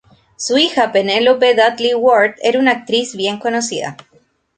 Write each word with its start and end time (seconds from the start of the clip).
Su 0.35 0.57
hija 0.57 0.91
Penelope 0.91 1.53
Dudley-Ward 1.55 2.33
era 2.41 2.57
una 2.57 2.71
actriz 2.71 3.15
bien 3.15 3.37
conocida. 3.37 3.97